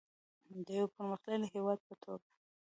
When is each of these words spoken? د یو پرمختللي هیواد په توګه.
د 0.65 0.67
یو 0.79 0.87
پرمختللي 0.95 1.47
هیواد 1.55 1.79
په 1.87 1.93
توګه. 2.03 2.27